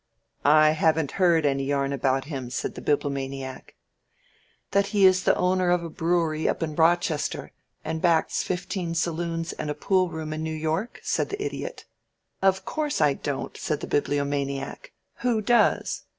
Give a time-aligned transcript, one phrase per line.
[0.43, 3.75] "I haven't heard any yarn about him," said the Bibliomaniac.
[4.71, 7.51] "That he is the owner of a brewery up in Rochester,
[7.85, 11.85] and backs fifteen saloons and a pool room in New York?" said the Idiot.
[12.41, 14.91] "Of course I don't," said the Bibliomaniac.
[15.17, 16.01] "Who does?"